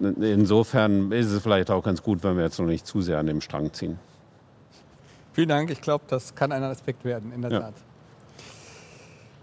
insofern 0.00 1.12
ist 1.12 1.30
es 1.30 1.42
vielleicht 1.42 1.70
auch 1.70 1.82
ganz 1.82 2.02
gut, 2.02 2.22
wenn 2.22 2.36
wir 2.36 2.44
jetzt 2.44 2.58
noch 2.58 2.66
nicht 2.66 2.86
zu 2.86 3.00
sehr 3.00 3.18
an 3.18 3.26
dem 3.26 3.40
Strang 3.40 3.72
ziehen. 3.72 3.98
Vielen 5.32 5.48
Dank. 5.48 5.70
Ich 5.70 5.80
glaube, 5.80 6.04
das 6.08 6.34
kann 6.34 6.52
ein 6.52 6.62
Aspekt 6.62 7.04
werden, 7.04 7.32
in 7.32 7.42
der 7.42 7.50
ja. 7.50 7.60
Tat. 7.60 7.74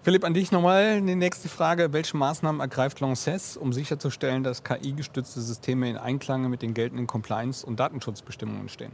Philipp, 0.03 0.23
an 0.23 0.33
dich 0.33 0.51
nochmal 0.51 0.99
die 1.01 1.15
nächste 1.15 1.47
Frage. 1.47 1.93
Welche 1.93 2.17
Maßnahmen 2.17 2.59
ergreift 2.59 3.01
Lances, 3.01 3.55
um 3.55 3.71
sicherzustellen, 3.71 4.43
dass 4.43 4.63
KI-gestützte 4.63 5.41
Systeme 5.41 5.89
in 5.89 5.97
Einklang 5.97 6.49
mit 6.49 6.63
den 6.63 6.73
geltenden 6.73 7.05
Compliance- 7.05 7.63
und 7.63 7.79
Datenschutzbestimmungen 7.79 8.67
stehen? 8.67 8.93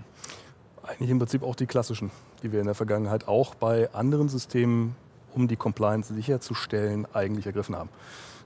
Eigentlich 0.84 1.10
im 1.10 1.20
Prinzip 1.20 1.44
auch 1.44 1.56
die 1.56 1.66
klassischen, 1.66 2.12
die 2.44 2.52
wir 2.52 2.60
in 2.60 2.66
der 2.66 2.76
Vergangenheit 2.76 3.28
auch 3.28 3.56
bei 3.56 3.94
anderen 3.94 4.28
Systemen, 4.28 4.96
um 5.38 5.48
die 5.48 5.56
Compliance 5.56 6.14
sicherzustellen, 6.14 7.08
eigentlich 7.14 7.46
ergriffen 7.46 7.76
haben. 7.76 7.90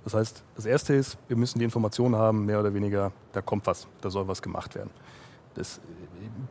Das 0.04 0.14
heißt, 0.14 0.44
das 0.56 0.66
Erste 0.66 0.94
ist, 0.94 1.18
wir 1.28 1.38
müssen 1.38 1.60
die 1.60 1.66
Informationen 1.66 2.16
haben, 2.16 2.46
mehr 2.46 2.60
oder 2.60 2.74
weniger, 2.74 3.12
da 3.34 3.42
kommt 3.42 3.66
was, 3.66 3.88
da 4.02 4.10
soll 4.10 4.28
was 4.28 4.42
gemacht 4.42 4.76
werden. 4.76 4.90
Das, 5.56 5.80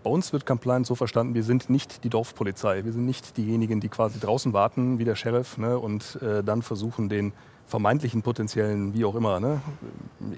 bei 0.03 0.11
uns 0.11 0.33
wird 0.33 0.47
Compliance 0.47 0.89
so 0.89 0.95
verstanden, 0.95 1.35
wir 1.35 1.43
sind 1.43 1.69
nicht 1.69 2.05
die 2.05 2.09
Dorfpolizei. 2.09 2.85
Wir 2.85 2.93
sind 2.93 3.07
nicht 3.07 3.37
diejenigen, 3.37 3.81
die 3.81 3.89
quasi 3.89 4.19
draußen 4.19 4.53
warten, 4.53 4.99
wie 4.99 5.05
der 5.05 5.17
Sheriff, 5.17 5.59
ne, 5.59 5.79
und 5.79 6.21
äh, 6.23 6.43
dann 6.43 6.63
versuchen, 6.63 7.09
den 7.09 7.33
vermeintlichen 7.67 8.23
potenziellen, 8.23 8.95
wie 8.95 9.05
auch 9.05 9.15
immer, 9.15 9.41
ne, 9.41 9.61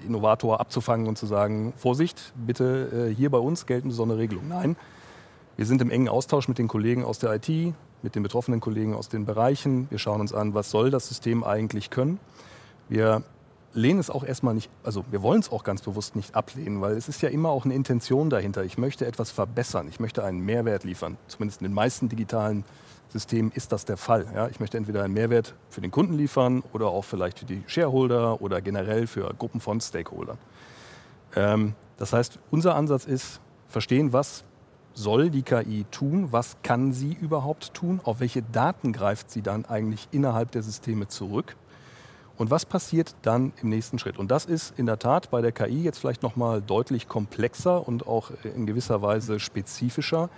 Innovator 0.05 0.59
abzufangen 0.59 1.07
und 1.07 1.17
zu 1.17 1.25
sagen, 1.25 1.73
Vorsicht, 1.77 2.33
bitte 2.35 3.09
äh, 3.11 3.15
hier 3.15 3.29
bei 3.29 3.37
uns 3.37 3.65
gelten 3.65 3.89
besondere 3.89 4.19
Regelungen. 4.19 4.49
Nein, 4.49 4.75
wir 5.55 5.65
sind 5.65 5.81
im 5.81 5.91
engen 5.91 6.09
Austausch 6.09 6.47
mit 6.47 6.57
den 6.57 6.67
Kollegen 6.67 7.05
aus 7.05 7.19
der 7.19 7.35
IT, 7.35 7.75
mit 8.03 8.15
den 8.15 8.23
betroffenen 8.23 8.59
Kollegen 8.59 8.93
aus 8.93 9.09
den 9.09 9.25
Bereichen. 9.25 9.87
Wir 9.89 9.97
schauen 9.97 10.21
uns 10.21 10.33
an, 10.33 10.53
was 10.53 10.69
soll 10.69 10.91
das 10.91 11.07
System 11.07 11.43
eigentlich 11.43 11.89
können. 11.89 12.19
Wir 12.89 13.23
lehnen 13.73 13.99
es 13.99 14.09
auch 14.09 14.23
erstmal 14.23 14.53
nicht, 14.53 14.69
also 14.83 15.03
wir 15.09 15.21
wollen 15.23 15.39
es 15.39 15.51
auch 15.51 15.63
ganz 15.63 15.81
bewusst 15.81 16.15
nicht 16.15 16.35
ablehnen, 16.35 16.81
weil 16.81 16.95
es 16.95 17.07
ist 17.09 17.21
ja 17.21 17.29
immer 17.29 17.49
auch 17.49 17.65
eine 17.65 17.73
Intention 17.73 18.29
dahinter. 18.29 18.63
Ich 18.63 18.77
möchte 18.77 19.05
etwas 19.07 19.31
verbessern, 19.31 19.87
ich 19.89 19.99
möchte 19.99 20.23
einen 20.23 20.39
Mehrwert 20.39 20.83
liefern. 20.83 21.17
Zumindest 21.27 21.61
in 21.61 21.67
den 21.67 21.73
meisten 21.73 22.09
digitalen 22.09 22.65
Systemen 23.09 23.51
ist 23.51 23.71
das 23.71 23.85
der 23.85 23.97
Fall. 23.97 24.25
Ja, 24.33 24.47
ich 24.47 24.59
möchte 24.59 24.77
entweder 24.77 25.03
einen 25.03 25.13
Mehrwert 25.13 25.55
für 25.69 25.81
den 25.81 25.91
Kunden 25.91 26.13
liefern 26.13 26.63
oder 26.73 26.87
auch 26.87 27.05
vielleicht 27.05 27.39
für 27.39 27.45
die 27.45 27.63
Shareholder 27.67 28.41
oder 28.41 28.61
generell 28.61 29.07
für 29.07 29.33
Gruppen 29.33 29.61
von 29.61 29.81
Stakeholdern. 29.81 30.37
Ähm, 31.35 31.73
das 31.97 32.13
heißt, 32.13 32.39
unser 32.51 32.75
Ansatz 32.75 33.05
ist, 33.05 33.39
verstehen, 33.67 34.13
was 34.13 34.43
soll 34.93 35.29
die 35.29 35.41
KI 35.41 35.85
tun, 35.91 36.27
was 36.31 36.57
kann 36.63 36.93
sie 36.93 37.17
überhaupt 37.19 37.73
tun, 37.73 37.99
auf 38.03 38.19
welche 38.19 38.41
Daten 38.41 38.93
greift 38.93 39.31
sie 39.31 39.41
dann 39.41 39.65
eigentlich 39.65 40.07
innerhalb 40.11 40.51
der 40.51 40.63
Systeme 40.63 41.07
zurück 41.07 41.55
und 42.37 42.49
was 42.49 42.65
passiert 42.65 43.15
dann 43.21 43.53
im 43.61 43.69
nächsten 43.69 43.99
Schritt? 43.99 44.17
Und 44.17 44.31
das 44.31 44.45
ist 44.45 44.77
in 44.77 44.87
der 44.87 44.97
Tat 44.97 45.29
bei 45.29 45.41
der 45.41 45.51
KI 45.51 45.83
jetzt 45.83 45.99
vielleicht 45.99 46.23
noch 46.23 46.35
mal 46.35 46.61
deutlich 46.61 47.07
komplexer 47.07 47.87
und 47.87 48.07
auch 48.07 48.31
in 48.43 48.65
gewisser 48.65 49.01
Weise 49.01 49.39
spezifischer, 49.39 50.29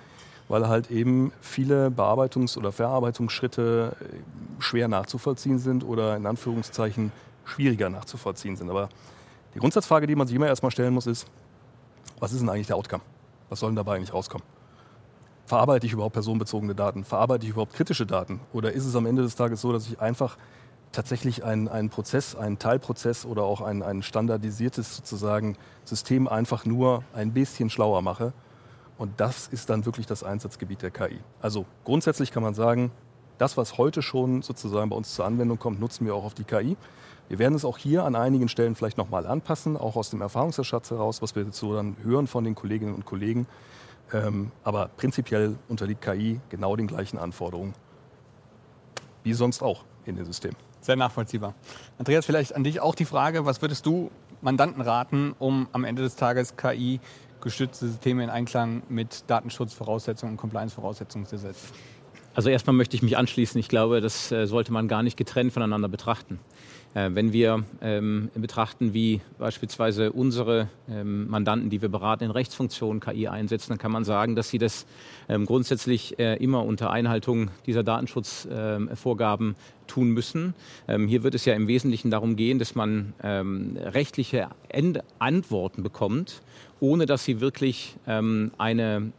weil 0.50 0.68
halt 0.68 0.92
eben 0.92 1.32
viele 1.42 1.88
Bearbeitungs- 1.88 2.58
oder 2.58 2.72
Verarbeitungsschritte 2.72 3.96
äh, 4.00 4.62
schwer 4.62 4.88
nachzuvollziehen 4.88 5.58
sind 5.58 5.84
oder 5.84 6.16
in 6.18 6.26
Anführungszeichen 6.26 7.12
schwieriger 7.46 7.90
nachzuvollziehen 7.90 8.58
sind. 8.58 8.70
Aber 8.70 8.90
die 9.54 9.60
Grundsatzfrage, 9.60 10.06
die 10.06 10.16
man 10.16 10.28
sich 10.28 10.36
immer 10.36 10.48
erstmal 10.48 10.72
stellen 10.72 10.94
muss, 10.94 11.08
ist, 11.08 11.26
was 12.20 12.34
ist 12.34 12.42
denn 12.42 12.50
eigentlich 12.50 12.68
der 12.68 12.76
Outcome? 12.76 13.02
Was 13.50 13.60
soll 13.60 13.70
denn 13.70 13.76
dabei 13.76 13.96
eigentlich 13.96 14.14
rauskommen? 14.14 14.46
Verarbeite 15.46 15.86
ich 15.86 15.94
überhaupt 15.94 16.14
personenbezogene 16.14 16.74
Daten? 16.74 17.04
Verarbeite 17.04 17.46
ich 17.46 17.52
überhaupt 17.52 17.74
kritische 17.74 18.06
Daten? 18.06 18.40
Oder 18.52 18.74
ist 18.74 18.86
es 18.86 18.96
am 18.96 19.06
Ende 19.06 19.22
des 19.22 19.36
Tages 19.36 19.62
so, 19.62 19.72
dass 19.72 19.88
ich 19.88 20.00
einfach 20.00 20.38
tatsächlich 20.92 21.44
einen, 21.44 21.68
einen 21.68 21.90
Prozess, 21.90 22.36
einen 22.36 22.58
Teilprozess 22.58 23.26
oder 23.26 23.44
auch 23.44 23.62
ein, 23.62 23.84
ein 23.84 24.02
standardisiertes 24.02 24.96
sozusagen 24.96 25.58
System 25.84 26.28
einfach 26.28 26.66
nur 26.66 27.04
ein 27.14 27.34
bisschen 27.34 27.70
schlauer 27.70 28.02
mache. 28.02 28.34
Und 28.98 29.20
das 29.20 29.48
ist 29.48 29.70
dann 29.70 29.86
wirklich 29.86 30.08
das 30.08 30.24
Einsatzgebiet 30.24 30.82
der 30.82 30.92
KI. 30.92 31.20
Also 31.42 31.66
grundsätzlich 31.84 32.32
kann 32.32 32.44
man 32.44 32.54
sagen, 32.54 32.92
das, 33.38 33.58
was 33.58 33.78
heute 33.78 34.02
schon 34.02 34.42
sozusagen 34.42 34.90
bei 34.90 34.96
uns 34.96 35.14
zur 35.14 35.26
Anwendung 35.26 35.60
kommt, 35.60 35.80
nutzen 35.80 36.06
wir 36.06 36.16
auch 36.16 36.24
auf 36.24 36.34
die 36.34 36.46
KI. 36.46 36.78
Wir 37.28 37.40
werden 37.40 37.56
es 37.56 37.66
auch 37.66 37.78
hier 37.78 38.04
an 38.04 38.16
einigen 38.16 38.50
Stellen 38.50 38.76
vielleicht 38.76 38.98
nochmal 38.98 39.26
anpassen, 39.26 39.78
auch 39.78 39.96
aus 39.96 40.10
dem 40.10 40.22
Erfahrungsschatz 40.22 40.92
heraus, 40.92 41.22
was 41.22 41.36
wir 41.36 41.44
jetzt 41.44 41.58
so 41.58 41.74
dann 41.74 41.98
hören 42.04 42.28
von 42.28 42.44
den 42.44 42.56
Kolleginnen 42.56 42.94
und 42.94 43.06
Kollegen. 43.06 43.48
Ähm, 44.14 44.52
aber 44.64 44.90
prinzipiell 44.96 45.56
unterliegt 45.68 46.02
KI 46.02 46.40
genau 46.50 46.76
den 46.76 46.88
gleichen 46.88 47.18
Anforderungen 47.18 47.74
wie 49.26 49.34
sonst 49.34 49.62
auch 49.62 49.84
in 50.06 50.16
den 50.16 50.26
Systemen. 50.26 50.56
Sehr 50.80 50.96
nachvollziehbar. 50.96 51.56
Andreas, 51.98 52.26
vielleicht 52.26 52.56
an 52.56 52.64
dich 52.64 52.80
auch 52.80 52.96
die 52.96 53.06
Frage, 53.06 53.46
was 53.46 53.62
würdest 53.62 53.86
du 53.86 54.12
Mandanten 54.42 54.82
raten, 54.82 55.36
um 55.40 55.68
am 55.74 55.84
Ende 55.84 56.04
des 56.04 56.16
Tages 56.16 56.56
KI 56.56 57.00
gestützte 57.42 57.88
Systeme 57.88 58.24
in 58.24 58.30
Einklang 58.30 58.84
mit 58.88 59.24
Datenschutzvoraussetzungen 59.28 60.34
und 60.34 60.38
Compliance-Voraussetzungen 60.38 61.26
zu 61.26 61.38
setzen? 61.38 61.68
Also 62.36 62.50
erstmal 62.50 62.76
möchte 62.76 62.96
ich 62.96 63.02
mich 63.02 63.18
anschließen. 63.18 63.60
Ich 63.60 63.68
glaube, 63.68 64.02
das 64.02 64.32
äh, 64.32 64.46
sollte 64.46 64.72
man 64.72 64.88
gar 64.88 65.02
nicht 65.02 65.18
getrennt 65.18 65.54
voneinander 65.54 65.88
betrachten. 65.88 66.40
Äh, 66.96 67.12
wenn 67.14 67.34
wir 67.34 67.64
ähm, 67.82 68.30
betrachten, 68.34 68.94
wie 68.94 69.22
beispielsweise 69.38 70.12
unsere 70.14 70.70
ähm, 70.90 71.30
Mandanten, 71.30 71.70
die 71.70 71.82
wir 71.82 71.90
beraten, 71.90 72.24
in 72.24 72.32
Rechtsfunktionen 72.32 73.02
KI 73.02 73.28
einsetzen, 73.28 73.72
dann 73.72 73.78
kann 73.78 73.92
man 73.92 74.06
sagen, 74.06 74.36
dass 74.36 74.50
sie 74.50 74.58
das 74.58 74.88
ähm, 75.28 75.46
grundsätzlich 75.46 76.18
äh, 76.18 76.38
immer 76.38 76.64
unter 76.64 76.90
Einhaltung 76.92 77.52
dieser 77.66 77.84
Datenschutzvorgaben 77.84 79.50
ähm, 79.50 79.56
tun 79.88 80.10
müssen. 80.12 80.56
Ähm, 80.88 81.08
hier 81.08 81.24
wird 81.24 81.36
es 81.36 81.44
ja 81.44 81.54
im 81.54 81.68
Wesentlichen 81.68 82.12
darum 82.12 82.38
gehen, 82.38 82.60
dass 82.60 82.76
man 82.76 83.14
ähm, 83.22 83.78
rechtliche 83.78 84.48
End 84.70 85.04
Antworten 85.20 85.84
bekommt, 85.84 86.42
ohne 86.80 87.06
dass 87.06 87.26
sie 87.26 87.40
wirklich 87.42 87.96
eine 88.06 89.12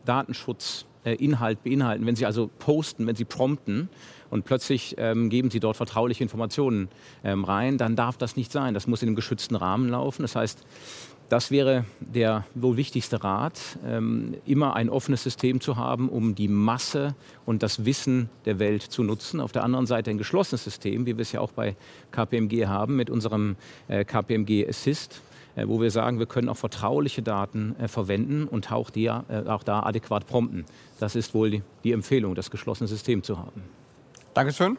Datenschutzinhalt 1.07 1.63
beinhalten. 1.63 2.07
Wenn 2.07 2.17
Sie 2.17 2.27
also 2.27 2.51
posten, 2.59 3.07
wenn 3.07 3.17
Sie 3.17 3.25
prompten, 3.25 3.89
und 4.29 4.45
plötzlich 4.45 4.97
ähm, 4.99 5.31
geben 5.31 5.53
Sie 5.53 5.61
dort 5.61 5.77
vertrauliche 5.77 6.25
Informationen 6.25 6.89
ähm, 7.23 7.45
rein, 7.45 7.79
dann 7.79 7.95
darf 7.95 8.17
das 8.17 8.35
nicht 8.35 8.51
sein. 8.51 8.75
Das 8.75 8.89
muss 8.89 9.01
in 9.03 9.09
einem 9.09 9.15
geschützten 9.15 9.55
Rahmen 9.55 9.89
laufen. 9.89 10.23
Das 10.23 10.35
heißt, 10.35 10.67
das 11.29 11.53
wäre 11.53 11.85
der 12.01 12.45
wohl 12.57 12.77
wichtigste 12.77 13.23
Rat, 13.23 13.61
ähm, 13.87 14.35
immer 14.45 14.75
ein 14.75 14.91
offenes 14.91 15.23
System 15.23 15.61
zu 15.61 15.77
haben, 15.77 16.09
um 16.09 16.35
die 16.35 16.49
Masse 16.49 17.15
und 17.45 17.63
das 17.63 17.85
Wissen 17.85 18.29
der 18.47 18.59
Welt 18.59 18.83
zu 18.83 19.05
nutzen. 19.05 19.41
Auf 19.41 19.53
der 19.53 19.63
anderen 19.63 19.87
Seite 19.87 20.11
ein 20.11 20.19
geschlossenes 20.19 20.65
System, 20.65 21.07
wie 21.07 21.17
wir 21.17 21.23
es 21.23 21.31
ja 21.31 21.41
auch 21.41 21.53
bei 21.53 21.77
KPMG 22.11 22.67
haben, 22.67 22.97
mit 22.97 23.11
unserem 23.11 23.55
äh, 23.87 24.05
KPMG 24.05 24.69
Assist, 24.69 25.21
äh, 25.21 25.36
wo 25.65 25.81
wir 25.81 25.91
sagen, 25.91 26.19
wir 26.19 26.27
können 26.27 26.49
auch 26.49 26.57
vertrauliche 26.57 27.23
Daten 27.23 27.75
äh, 27.79 27.89
verwenden 27.89 28.47
und 28.47 28.71
auch, 28.71 28.91
die, 28.91 29.07
äh, 29.07 29.23
auch 29.47 29.63
da 29.63 29.81
adäquat 29.81 30.27
prompten. 30.27 30.67
Das 31.01 31.17
ist 31.17 31.35
wohl 31.35 31.51
die, 31.51 31.63
die 31.85 31.93
Empfehlung, 31.93 32.35
das 32.35 32.51
geschlossene 32.51 32.89
System 32.89 33.23
zu 33.23 33.39
haben. 33.39 33.63
Dankeschön. 34.35 34.77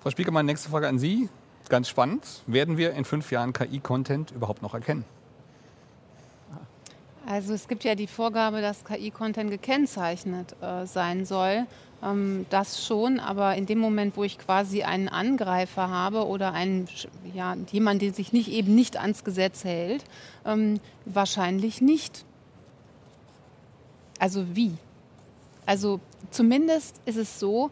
Frau 0.00 0.10
Spiekermann, 0.10 0.46
nächste 0.46 0.70
Frage 0.70 0.86
an 0.86 0.98
Sie. 0.98 1.28
Ganz 1.68 1.88
spannend. 1.88 2.42
Werden 2.46 2.76
wir 2.76 2.92
in 2.92 3.04
fünf 3.04 3.32
Jahren 3.32 3.52
KI-Content 3.52 4.30
überhaupt 4.30 4.62
noch 4.62 4.74
erkennen? 4.74 5.04
Also 7.28 7.54
es 7.54 7.66
gibt 7.66 7.82
ja 7.82 7.96
die 7.96 8.06
Vorgabe, 8.06 8.60
dass 8.60 8.84
KI-Content 8.84 9.50
gekennzeichnet 9.50 10.54
äh, 10.62 10.86
sein 10.86 11.24
soll. 11.24 11.66
Ähm, 12.02 12.46
das 12.50 12.84
schon, 12.84 13.20
aber 13.20 13.54
in 13.56 13.66
dem 13.66 13.78
Moment, 13.78 14.16
wo 14.16 14.24
ich 14.24 14.38
quasi 14.38 14.82
einen 14.82 15.08
Angreifer 15.08 15.88
habe 15.88 16.26
oder 16.26 16.52
einen, 16.52 16.86
ja, 17.34 17.56
jemanden, 17.70 18.00
der 18.00 18.12
sich 18.12 18.32
nicht, 18.32 18.48
eben 18.48 18.74
nicht 18.74 18.98
ans 18.98 19.24
Gesetz 19.24 19.64
hält, 19.64 20.04
ähm, 20.44 20.80
wahrscheinlich 21.04 21.80
nicht. 21.80 22.24
Also 24.18 24.44
wie? 24.54 24.72
Also 25.64 26.00
zumindest 26.30 27.00
ist 27.04 27.16
es 27.16 27.40
so, 27.40 27.70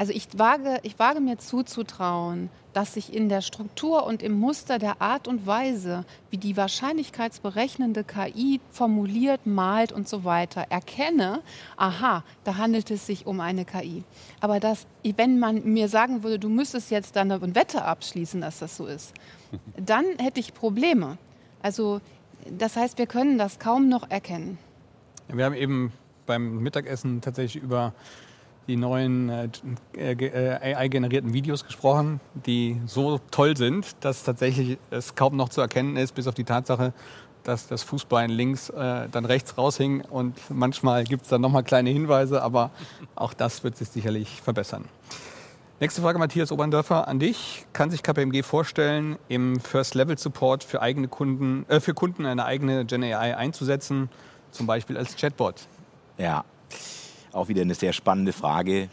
also 0.00 0.14
ich 0.14 0.28
wage, 0.38 0.78
ich 0.82 0.98
wage 0.98 1.20
mir 1.20 1.36
zuzutrauen, 1.36 2.48
dass 2.72 2.96
ich 2.96 3.14
in 3.14 3.28
der 3.28 3.42
Struktur 3.42 4.06
und 4.06 4.22
im 4.22 4.32
Muster 4.32 4.78
der 4.78 5.02
Art 5.02 5.28
und 5.28 5.46
Weise, 5.46 6.06
wie 6.30 6.38
die 6.38 6.56
wahrscheinlichkeitsberechnende 6.56 8.02
KI 8.04 8.62
formuliert, 8.70 9.44
malt 9.44 9.92
und 9.92 10.08
so 10.08 10.24
weiter, 10.24 10.64
erkenne, 10.70 11.42
aha, 11.76 12.24
da 12.44 12.56
handelt 12.56 12.90
es 12.90 13.04
sich 13.04 13.26
um 13.26 13.40
eine 13.40 13.66
KI. 13.66 14.02
Aber 14.40 14.58
das, 14.58 14.86
wenn 15.02 15.38
man 15.38 15.64
mir 15.64 15.90
sagen 15.90 16.22
würde, 16.22 16.38
du 16.38 16.48
müsstest 16.48 16.90
jetzt 16.90 17.14
dann 17.14 17.30
eine 17.30 17.54
Wette 17.54 17.84
abschließen, 17.84 18.40
dass 18.40 18.60
das 18.60 18.78
so 18.78 18.86
ist, 18.86 19.12
dann 19.76 20.06
hätte 20.18 20.40
ich 20.40 20.54
Probleme. 20.54 21.18
Also 21.60 22.00
das 22.48 22.74
heißt, 22.74 22.96
wir 22.96 23.06
können 23.06 23.36
das 23.36 23.58
kaum 23.58 23.90
noch 23.90 24.08
erkennen. 24.10 24.56
Wir 25.28 25.44
haben 25.44 25.54
eben 25.54 25.92
beim 26.24 26.62
Mittagessen 26.62 27.20
tatsächlich 27.20 27.62
über 27.62 27.92
die 28.70 28.76
neuen 28.76 29.28
äh, 29.28 30.12
äh 30.12 30.74
AI-generierten 30.76 31.32
Videos 31.32 31.64
gesprochen, 31.64 32.20
die 32.46 32.80
so 32.86 33.18
toll 33.32 33.56
sind, 33.56 33.96
dass 34.00 34.22
tatsächlich 34.22 34.78
es 34.90 35.16
kaum 35.16 35.36
noch 35.36 35.48
zu 35.48 35.60
erkennen 35.60 35.96
ist, 35.96 36.14
bis 36.14 36.28
auf 36.28 36.34
die 36.34 36.44
Tatsache, 36.44 36.92
dass 37.42 37.66
das 37.66 37.82
Fußbein 37.82 38.30
links 38.30 38.70
äh, 38.70 39.08
dann 39.10 39.24
rechts 39.24 39.58
raushing 39.58 40.02
und 40.02 40.38
manchmal 40.50 41.02
gibt 41.02 41.24
es 41.24 41.30
dann 41.30 41.40
nochmal 41.40 41.64
kleine 41.64 41.90
Hinweise, 41.90 42.42
aber 42.42 42.70
auch 43.16 43.34
das 43.34 43.64
wird 43.64 43.76
sich 43.76 43.88
sicherlich 43.88 44.40
verbessern. 44.40 44.84
Nächste 45.80 46.02
Frage, 46.02 46.18
Matthias 46.18 46.52
Oberndörfer, 46.52 47.08
an 47.08 47.18
dich. 47.18 47.64
Kann 47.72 47.90
sich 47.90 48.02
KPMG 48.02 48.42
vorstellen, 48.42 49.16
im 49.28 49.58
First-Level-Support 49.58 50.62
für, 50.62 50.80
Kunden, 51.08 51.64
äh, 51.68 51.80
für 51.80 51.94
Kunden 51.94 52.24
eine 52.24 52.44
eigene 52.44 52.84
Gen 52.84 53.02
AI 53.02 53.36
einzusetzen, 53.36 54.10
zum 54.52 54.66
Beispiel 54.66 54.96
als 54.96 55.16
Chatbot? 55.16 55.66
Ja, 56.18 56.44
auch 57.32 57.48
wieder 57.48 57.62
eine 57.62 57.74
sehr 57.74 57.92
spannende 57.92 58.32
Frage. 58.32 58.88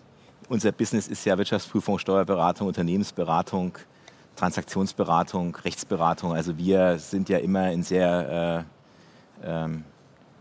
Unser 0.49 0.71
Business 0.71 1.07
ist 1.07 1.25
ja 1.25 1.37
Wirtschaftsprüfung, 1.37 1.99
Steuerberatung, 1.99 2.67
Unternehmensberatung, 2.67 3.73
Transaktionsberatung, 4.35 5.55
Rechtsberatung. 5.55 6.33
Also 6.33 6.57
wir 6.57 6.99
sind 6.99 7.27
ja 7.29 7.39
immer 7.39 7.71
in 7.71 7.83
sehr, 7.83 8.65
äh, 9.43 9.49
ähm, 9.49 9.83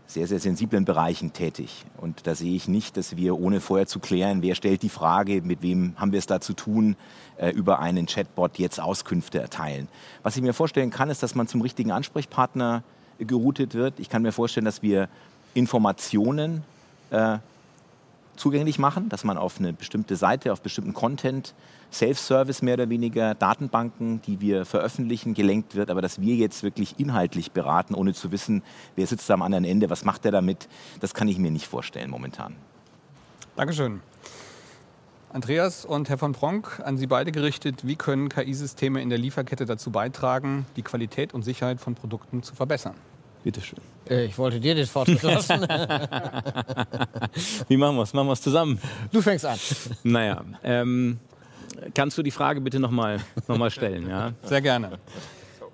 sehr, 0.05 0.27
sehr 0.27 0.39
sensiblen 0.39 0.85
Bereichen 0.85 1.33
tätig. 1.33 1.83
Und 1.97 2.25
da 2.27 2.35
sehe 2.35 2.55
ich 2.55 2.69
nicht, 2.69 2.95
dass 2.95 3.17
wir, 3.17 3.37
ohne 3.37 3.59
vorher 3.59 3.87
zu 3.87 3.99
klären, 3.99 4.41
wer 4.41 4.55
stellt 4.55 4.81
die 4.83 4.89
Frage, 4.89 5.41
mit 5.41 5.61
wem 5.61 5.93
haben 5.97 6.13
wir 6.13 6.19
es 6.19 6.27
da 6.27 6.39
zu 6.39 6.53
tun, 6.53 6.95
äh, 7.37 7.49
über 7.49 7.79
einen 7.79 8.05
Chatbot 8.05 8.57
jetzt 8.59 8.79
Auskünfte 8.79 9.41
erteilen. 9.41 9.89
Was 10.23 10.37
ich 10.37 10.41
mir 10.41 10.53
vorstellen 10.53 10.91
kann, 10.91 11.09
ist, 11.09 11.23
dass 11.23 11.35
man 11.35 11.47
zum 11.47 11.61
richtigen 11.61 11.91
Ansprechpartner 11.91 12.83
geroutet 13.19 13.73
wird. 13.73 13.99
Ich 13.99 14.09
kann 14.09 14.21
mir 14.21 14.31
vorstellen, 14.31 14.65
dass 14.65 14.81
wir 14.81 15.09
Informationen 15.53 16.63
äh, 17.09 17.39
zugänglich 18.37 18.79
machen, 18.79 19.09
dass 19.09 19.23
man 19.23 19.37
auf 19.37 19.59
eine 19.59 19.73
bestimmte 19.73 20.15
Seite, 20.15 20.53
auf 20.53 20.61
bestimmten 20.61 20.93
Content, 20.93 21.53
Self-Service 21.91 22.61
mehr 22.61 22.75
oder 22.75 22.89
weniger, 22.89 23.35
Datenbanken, 23.35 24.21
die 24.21 24.39
wir 24.39 24.65
veröffentlichen, 24.65 25.33
gelenkt 25.33 25.75
wird, 25.75 25.89
aber 25.89 26.01
dass 26.01 26.21
wir 26.21 26.35
jetzt 26.35 26.63
wirklich 26.63 26.99
inhaltlich 26.99 27.51
beraten, 27.51 27.93
ohne 27.95 28.13
zu 28.13 28.31
wissen, 28.31 28.63
wer 28.95 29.07
sitzt 29.07 29.29
da 29.29 29.33
am 29.33 29.41
anderen 29.41 29.65
Ende, 29.65 29.89
was 29.89 30.05
macht 30.05 30.25
er 30.25 30.31
damit, 30.31 30.67
das 30.99 31.13
kann 31.13 31.27
ich 31.27 31.37
mir 31.37 31.51
nicht 31.51 31.67
vorstellen 31.67 32.09
momentan. 32.09 32.55
Dankeschön. 33.55 34.01
Andreas 35.33 35.83
und 35.83 36.07
Herr 36.09 36.17
von 36.17 36.31
Pronk, 36.31 36.81
an 36.83 36.97
Sie 36.97 37.05
beide 37.05 37.31
gerichtet, 37.31 37.85
wie 37.85 37.95
können 37.95 38.29
KI-Systeme 38.29 39.01
in 39.01 39.09
der 39.09 39.17
Lieferkette 39.17 39.65
dazu 39.65 39.91
beitragen, 39.91 40.65
die 40.77 40.83
Qualität 40.83 41.33
und 41.33 41.43
Sicherheit 41.43 41.81
von 41.81 41.95
Produkten 41.95 42.43
zu 42.43 42.55
verbessern? 42.55 42.95
Bitte 43.47 43.61
schön. 43.61 43.79
Äh, 44.09 44.25
ich 44.25 44.37
wollte 44.37 44.59
dir 44.59 44.75
das 44.75 44.89
Vortritt 44.89 45.23
lassen. 45.23 45.61
Wie 47.69 47.77
machen 47.77 47.95
wir 47.95 48.01
es? 48.01 48.13
Machen 48.13 48.27
wir 48.27 48.33
es 48.33 48.41
zusammen? 48.41 48.77
Du 49.13 49.21
fängst 49.21 49.45
an. 49.45 49.57
Naja, 50.03 50.43
ähm, 50.65 51.17
kannst 51.95 52.17
du 52.17 52.23
die 52.23 52.31
Frage 52.31 52.59
bitte 52.59 52.81
nochmal 52.81 53.21
noch 53.47 53.57
mal 53.57 53.71
stellen? 53.71 54.09
Ja? 54.09 54.33
Sehr 54.43 54.59
gerne. 54.59 54.99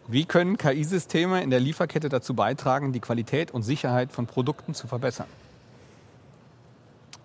Wie 0.08 0.26
können 0.26 0.56
KI-Systeme 0.56 1.42
in 1.42 1.50
der 1.50 1.60
Lieferkette 1.60 2.10
dazu 2.10 2.36
beitragen, 2.36 2.94
die 2.94 3.00
Qualität 3.00 3.50
und 3.50 3.64
Sicherheit 3.64 4.12
von 4.12 4.28
Produkten 4.28 4.76
zu 4.76 4.86
verbessern? 4.86 5.26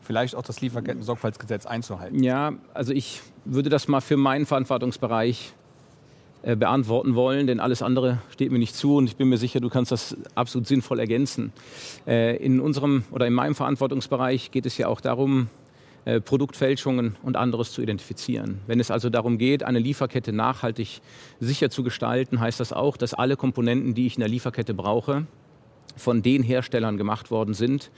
Vielleicht 0.00 0.35
auch 0.35 0.40
das 0.45 0.62
Lieferketten-Sorgfaltsgesetz 0.62 1.67
einzuhalten. 1.67 2.23
Ja, 2.23 2.55
also 2.73 2.95
ich 2.95 3.21
würde 3.45 3.69
das 3.69 3.87
mal 3.87 4.00
für 4.00 4.17
meinen 4.17 4.47
Verantwortungsbereich 4.47 5.52
beantworten 6.42 7.14
wollen, 7.14 7.47
denn 7.47 7.59
alles 7.59 7.83
andere 7.83 8.18
steht 8.30 8.52
mir 8.52 8.59
nicht 8.59 8.75
zu 8.75 8.97
und 8.97 9.07
ich 9.07 9.16
bin 9.16 9.28
mir 9.28 9.38
sicher, 9.38 9.61
du 9.61 9.68
kannst 9.68 9.90
das 9.90 10.16
absolut 10.35 10.68
sinnvoll 10.68 11.00
ergänzen. 11.00 11.52
Äh, 12.07 12.37
in 12.37 12.61
unserem 12.61 13.04
oder 13.11 13.26
in 13.26 13.35
meinem 13.35 13.54
Verantwortungsbereich 13.54 14.50
geht 14.50 14.64
es 14.64 14.78
ja 14.78 14.87
auch 14.87 15.00
darum, 15.00 15.49
äh, 16.04 16.21
Produktfälschungen 16.21 17.16
und 17.23 17.37
anderes 17.37 17.73
zu 17.73 17.83
identifizieren. 17.83 18.61
Wenn 18.66 18.78
es 18.78 18.90
also 18.90 19.11
darum 19.11 19.37
geht, 19.38 19.64
eine 19.64 19.80
Lieferkette 19.80 20.33
nachhaltig 20.33 21.00
sicher 21.40 21.71
zu 21.71 21.83
gestalten, 21.83 22.40
heißt 22.40 22.61
das 22.61 22.73
auch, 22.73 22.97
dass 22.97 23.14
alle 23.14 23.37
Komponenten, 23.37 23.95
die 23.95 24.07
ich 24.07 24.14
in 24.14 24.21
der 24.21 24.28
Lieferkette 24.28 24.75
brauche, 24.75 25.26
von 25.97 26.23
den 26.23 26.45
Herstellern 26.45 26.97
gemacht 26.97 27.33
worden 27.33 27.54
sind, 27.54 27.90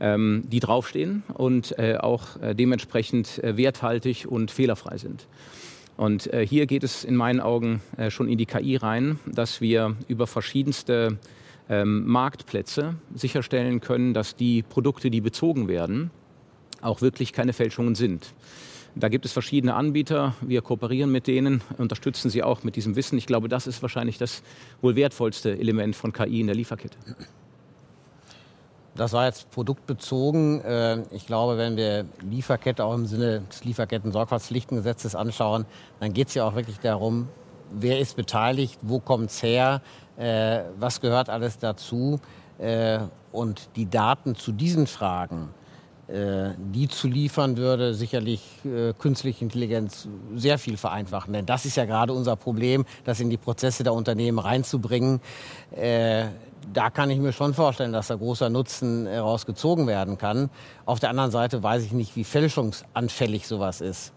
ähm, 0.00 0.44
die 0.46 0.60
draufstehen 0.60 1.22
und 1.34 1.78
auch 1.78 2.28
dementsprechend 2.54 3.40
werthaltig 3.42 4.26
und 4.26 4.50
fehlerfrei 4.50 4.96
sind. 4.96 5.26
Und 5.96 6.32
äh, 6.32 6.46
hier 6.46 6.66
geht 6.66 6.84
es 6.84 7.04
in 7.04 7.16
meinen 7.16 7.40
Augen 7.40 7.82
äh, 7.96 8.10
schon 8.10 8.28
in 8.28 8.38
die 8.38 8.46
KI 8.46 8.76
rein, 8.76 9.18
dass 9.26 9.60
wir 9.60 9.96
über 10.08 10.26
verschiedenste 10.26 11.18
ähm, 11.68 12.06
Marktplätze 12.06 12.96
sicherstellen 13.14 13.80
können, 13.80 14.14
dass 14.14 14.36
die 14.36 14.62
Produkte, 14.62 15.10
die 15.10 15.20
bezogen 15.20 15.68
werden, 15.68 16.10
auch 16.80 17.02
wirklich 17.02 17.32
keine 17.32 17.52
Fälschungen 17.52 17.94
sind. 17.94 18.34
Da 18.94 19.08
gibt 19.08 19.24
es 19.24 19.32
verschiedene 19.32 19.74
Anbieter. 19.74 20.34
Wir 20.42 20.60
kooperieren 20.60 21.10
mit 21.10 21.26
denen, 21.26 21.62
unterstützen 21.78 22.28
sie 22.30 22.42
auch 22.42 22.62
mit 22.62 22.76
diesem 22.76 22.94
Wissen. 22.94 23.16
Ich 23.16 23.26
glaube, 23.26 23.48
das 23.48 23.66
ist 23.66 23.80
wahrscheinlich 23.80 24.18
das 24.18 24.42
wohl 24.82 24.96
wertvollste 24.96 25.58
Element 25.58 25.96
von 25.96 26.12
KI 26.12 26.40
in 26.40 26.46
der 26.46 26.56
Lieferkette. 26.56 26.98
Das 28.94 29.14
war 29.14 29.24
jetzt 29.24 29.50
produktbezogen. 29.50 30.60
Äh, 30.62 31.02
ich 31.10 31.26
glaube, 31.26 31.56
wenn 31.56 31.76
wir 31.76 32.04
Lieferkette 32.20 32.84
auch 32.84 32.94
im 32.94 33.06
Sinne 33.06 33.40
des 33.40 33.64
Lieferketten-Sorgfaltspflichtengesetzes 33.64 35.14
anschauen, 35.14 35.64
dann 36.00 36.12
geht 36.12 36.28
es 36.28 36.34
ja 36.34 36.46
auch 36.46 36.54
wirklich 36.54 36.78
darum, 36.80 37.28
wer 37.72 37.98
ist 37.98 38.16
beteiligt, 38.16 38.78
wo 38.82 38.98
kommt 38.98 39.30
es 39.30 39.42
her, 39.42 39.80
äh, 40.18 40.60
was 40.78 41.00
gehört 41.00 41.30
alles 41.30 41.58
dazu. 41.58 42.20
Äh, 42.58 43.00
und 43.32 43.70
die 43.76 43.88
Daten 43.88 44.34
zu 44.34 44.52
diesen 44.52 44.86
Fragen 44.86 45.54
die 46.12 46.88
zu 46.88 47.08
liefern, 47.08 47.56
würde 47.56 47.94
sicherlich 47.94 48.42
äh, 48.64 48.92
künstliche 48.92 49.44
Intelligenz 49.44 50.08
sehr 50.34 50.58
viel 50.58 50.76
vereinfachen. 50.76 51.32
Denn 51.32 51.46
das 51.46 51.64
ist 51.64 51.76
ja 51.76 51.84
gerade 51.84 52.12
unser 52.12 52.36
Problem, 52.36 52.84
das 53.04 53.20
in 53.20 53.30
die 53.30 53.38
Prozesse 53.38 53.82
der 53.82 53.94
Unternehmen 53.94 54.38
reinzubringen. 54.38 55.20
Äh, 55.70 56.26
da 56.72 56.90
kann 56.90 57.10
ich 57.10 57.18
mir 57.18 57.32
schon 57.32 57.54
vorstellen, 57.54 57.92
dass 57.92 58.08
da 58.08 58.14
großer 58.14 58.50
Nutzen 58.50 59.06
herausgezogen 59.06 59.86
werden 59.86 60.18
kann. 60.18 60.50
Auf 60.84 61.00
der 61.00 61.10
anderen 61.10 61.30
Seite 61.30 61.62
weiß 61.62 61.82
ich 61.82 61.92
nicht, 61.92 62.14
wie 62.14 62.24
fälschungsanfällig 62.24 63.46
sowas 63.46 63.80
ist. 63.80 64.12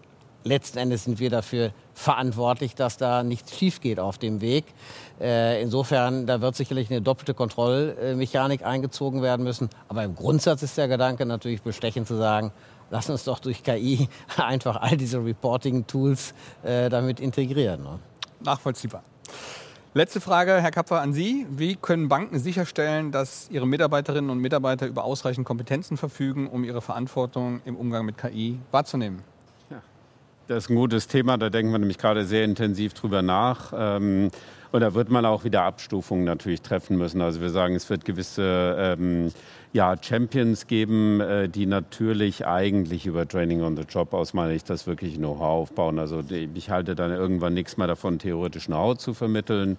Letzten 0.46 0.78
Endes 0.78 1.02
sind 1.02 1.18
wir 1.18 1.28
dafür 1.28 1.72
verantwortlich, 1.92 2.76
dass 2.76 2.96
da 2.96 3.24
nichts 3.24 3.58
schief 3.58 3.80
geht 3.80 3.98
auf 3.98 4.16
dem 4.16 4.40
Weg. 4.40 4.64
Äh, 5.20 5.60
insofern, 5.60 6.24
da 6.24 6.40
wird 6.40 6.54
sicherlich 6.54 6.88
eine 6.88 7.02
doppelte 7.02 7.34
Kontrollmechanik 7.34 8.64
eingezogen 8.64 9.22
werden 9.22 9.42
müssen. 9.42 9.68
Aber 9.88 10.04
im 10.04 10.14
Grundsatz 10.14 10.62
ist 10.62 10.78
der 10.78 10.86
Gedanke 10.86 11.26
natürlich 11.26 11.62
bestechend 11.62 12.06
zu 12.06 12.16
sagen, 12.16 12.52
lass 12.90 13.10
uns 13.10 13.24
doch 13.24 13.40
durch 13.40 13.64
KI 13.64 14.08
einfach 14.36 14.76
all 14.76 14.96
diese 14.96 15.18
Reporting-Tools 15.18 16.32
äh, 16.62 16.90
damit 16.90 17.18
integrieren. 17.18 17.82
Ne? 17.82 17.98
Nachvollziehbar. 18.38 19.02
Letzte 19.94 20.20
Frage, 20.20 20.62
Herr 20.62 20.70
Kapfer, 20.70 21.00
an 21.00 21.12
Sie. 21.12 21.44
Wie 21.50 21.74
können 21.74 22.08
Banken 22.08 22.38
sicherstellen, 22.38 23.10
dass 23.10 23.48
ihre 23.50 23.66
Mitarbeiterinnen 23.66 24.30
und 24.30 24.38
Mitarbeiter 24.38 24.86
über 24.86 25.02
ausreichend 25.02 25.44
Kompetenzen 25.44 25.96
verfügen, 25.96 26.46
um 26.46 26.62
ihre 26.62 26.82
Verantwortung 26.82 27.62
im 27.64 27.74
Umgang 27.74 28.06
mit 28.06 28.16
KI 28.16 28.60
wahrzunehmen? 28.70 29.24
Das 30.48 30.64
ist 30.64 30.70
ein 30.70 30.76
gutes 30.76 31.08
Thema. 31.08 31.36
Da 31.38 31.50
denken 31.50 31.72
wir 31.72 31.78
nämlich 31.78 31.98
gerade 31.98 32.24
sehr 32.24 32.44
intensiv 32.44 32.94
drüber 32.94 33.20
nach. 33.20 33.72
Ähm, 33.76 34.30
und 34.72 34.80
da 34.80 34.94
wird 34.94 35.10
man 35.10 35.24
auch 35.24 35.44
wieder 35.44 35.62
Abstufungen 35.62 36.24
natürlich 36.24 36.62
treffen 36.62 36.96
müssen. 36.96 37.20
Also 37.20 37.40
wir 37.40 37.50
sagen, 37.50 37.74
es 37.74 37.88
wird 37.90 38.04
gewisse 38.04 38.76
ähm, 38.78 39.32
ja, 39.72 39.94
Champions 40.00 40.66
geben, 40.66 41.20
äh, 41.20 41.48
die 41.48 41.66
natürlich 41.66 42.46
eigentlich 42.46 43.06
über 43.06 43.28
Training 43.28 43.62
on 43.62 43.76
the 43.76 43.82
Job 43.82 44.14
aus 44.14 44.32
meiner 44.32 44.52
Sicht 44.52 44.70
das 44.70 44.86
wirklich 44.86 45.16
Know-how 45.16 45.40
aufbauen. 45.40 45.98
Also 45.98 46.22
ich 46.30 46.70
halte 46.70 46.94
dann 46.94 47.10
irgendwann 47.10 47.54
nichts 47.54 47.76
mehr 47.76 47.86
davon, 47.86 48.18
theoretisch 48.18 48.66
Know-how 48.66 48.96
zu 48.96 49.12
vermitteln. 49.12 49.76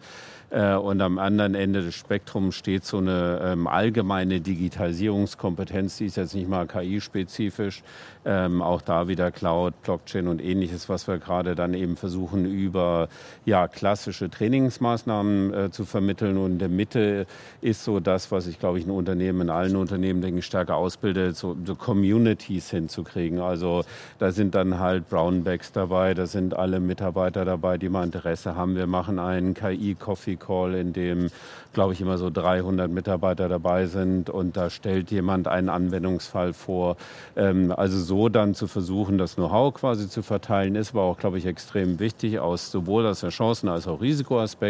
Äh, 0.50 0.75
und 0.75 1.01
am 1.01 1.17
anderen 1.17 1.56
Ende 1.56 1.82
des 1.82 1.96
Spektrums 1.96 2.56
steht 2.56 2.86
so 2.86 3.00
eine 3.00 3.41
ähm, 3.44 3.67
allgemeine 3.67 4.39
Digitalisierungskompetenz, 4.39 5.98
die 5.98 6.06
ist 6.06 6.15
jetzt 6.15 6.36
nicht 6.36 6.48
mal 6.48 6.67
KI-spezifisch. 6.67 7.84
Ähm, 8.24 8.62
auch 8.62 8.82
da 8.82 9.08
wieder 9.08 9.32
Cloud, 9.32 9.82
Blockchain 9.84 10.27
und 10.27 10.41
ähnliches, 10.41 10.88
was 10.89 11.08
wir 11.08 11.17
gerade 11.17 11.56
dann 11.56 11.74
eben 11.74 11.98
versuchen, 11.98 12.46
über 12.46 13.10
ja, 13.46 13.67
klassische 13.67 14.29
Trainingsmaßnahmen 14.77 15.53
äh, 15.53 15.72
zu 15.72 15.86
vermitteln. 15.86 16.38
Und 16.38 16.53
in 16.53 16.60
der 16.60 16.69
Mitte 16.69 17.25
ist 17.62 17.84
so 17.84 18.00
das, 18.00 18.31
was 18.31 18.48
ich, 18.48 18.60
glaube 18.60 18.79
ich, 18.79 18.86
in 18.86 18.91
Unternehmen, 18.91 19.41
in 19.41 19.50
allen 19.50 19.75
Unternehmen, 19.75 20.22
denke 20.22 20.39
ich, 20.39 20.46
stärker 20.46 20.75
ausbildet, 20.75 21.36
so, 21.36 21.55
so 21.65 21.75
Communities 21.75 22.69
hinzukriegen. 22.69 23.39
Also 23.39 23.84
da 24.19 24.31
sind 24.31 24.55
dann 24.55 24.79
halt 24.79 25.10
Brownbacks 25.10 25.72
dabei, 25.72 26.13
da 26.13 26.25
sind 26.25 26.55
alle 26.55 26.79
Mitarbeiter 26.79 27.46
dabei, 27.46 27.77
die 27.77 27.89
mal 27.89 28.03
Interesse 28.03 28.55
haben. 28.55 28.75
Wir 28.75 28.88
machen 28.88 29.19
einen 29.19 29.53
KI-Coffee 29.53 30.36
Call, 30.36 30.75
in 30.75 30.93
dem, 30.93 31.29
glaube 31.74 31.93
ich, 31.93 32.01
immer 32.01 32.17
so 32.17 32.29
300 32.29 32.89
Mitarbeiter 32.89 33.50
dabei 33.50 33.86
sind 33.86 34.29
und 34.29 34.57
da 34.57 34.69
stellt 34.69 35.12
jemand 35.12 35.48
einen 35.48 35.69
Anwendungsfall 35.69 36.53
vor. 36.53 36.98
Ähm, 37.36 37.72
also 37.72 38.00
so 38.00 38.29
dann 38.29 38.53
zu 38.55 38.67
versuchen, 38.67 39.17
das 39.17 39.36
Know-how 39.36 39.74
quasi 39.74 40.10
zu 40.10 40.24
verteilen, 40.24 40.75
ist 40.75 40.91
aber 40.91 41.03
auch, 41.03 41.17
glaube 41.17 41.38
ich, 41.38 41.46
extrem 41.46 42.00
wichtig, 42.00 42.39
aus 42.39 42.72
sowohl 42.72 43.05
aus 43.05 43.22
der 43.22 43.29
Chancen- 43.29 43.69
als 43.69 43.88
auch 43.88 44.01
Risikoaspekt. 44.01 44.66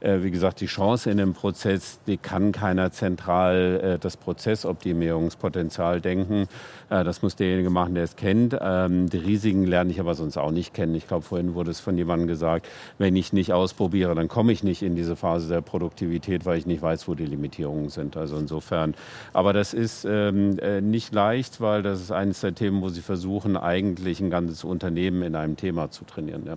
Äh, 0.00 0.22
wie 0.22 0.32
gesagt, 0.32 0.60
die 0.60 0.66
Chance 0.66 1.10
in 1.10 1.18
dem 1.18 1.34
Prozess, 1.34 2.00
die 2.08 2.16
kann 2.16 2.50
keiner 2.50 2.90
zentral 2.90 3.80
äh, 3.82 3.98
das 4.00 4.16
Prozessoptimierungspotenzial 4.16 6.00
denken. 6.00 6.48
Äh, 6.90 7.04
das 7.04 7.22
muss 7.22 7.36
derjenige 7.36 7.70
machen, 7.70 7.94
der 7.94 8.02
es 8.02 8.16
kennt. 8.16 8.56
Ähm, 8.60 9.08
die 9.08 9.18
Risiken 9.18 9.64
lerne 9.64 9.92
ich 9.92 10.00
aber 10.00 10.14
sonst 10.16 10.36
auch 10.38 10.50
nicht 10.50 10.74
kennen. 10.74 10.96
Ich 10.96 11.06
glaube, 11.06 11.24
vorhin 11.24 11.54
wurde 11.54 11.70
es 11.70 11.78
von 11.78 11.96
jemandem 11.96 12.26
gesagt, 12.26 12.68
wenn 12.98 13.14
ich 13.14 13.32
nicht 13.32 13.52
ausprobiere, 13.52 14.16
dann 14.16 14.26
komme 14.26 14.50
ich 14.50 14.64
nicht 14.64 14.82
in 14.82 14.96
die 14.96 15.04
diese 15.04 15.16
Phase 15.16 15.48
der 15.48 15.60
Produktivität, 15.60 16.46
weil 16.46 16.58
ich 16.58 16.64
nicht 16.64 16.80
weiß, 16.80 17.06
wo 17.08 17.14
die 17.14 17.26
Limitierungen 17.26 17.90
sind. 17.90 18.16
Also 18.16 18.38
insofern, 18.38 18.94
aber 19.34 19.52
das 19.52 19.74
ist 19.74 20.06
ähm, 20.08 20.58
äh, 20.60 20.80
nicht 20.80 21.12
leicht, 21.12 21.60
weil 21.60 21.82
das 21.82 22.00
ist 22.00 22.10
eines 22.10 22.40
der 22.40 22.54
Themen, 22.54 22.80
wo 22.80 22.88
Sie 22.88 23.02
versuchen, 23.02 23.58
eigentlich 23.58 24.20
ein 24.20 24.30
ganzes 24.30 24.64
Unternehmen 24.64 25.22
in 25.22 25.36
einem 25.36 25.56
Thema 25.56 25.90
zu 25.90 26.04
trainieren. 26.04 26.46
Ja. 26.46 26.56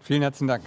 Vielen 0.00 0.22
herzlichen 0.22 0.48
Dank. 0.48 0.62